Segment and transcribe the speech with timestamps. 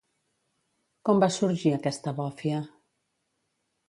[1.09, 2.63] Com va sorgir aquesta bòfia?